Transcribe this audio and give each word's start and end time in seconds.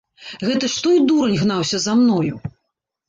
Гэта 0.45 0.69
ж 0.75 0.81
той 0.87 0.97
дурань 1.11 1.37
гнаўся 1.43 1.83
за 1.87 1.97
мною! 2.03 2.35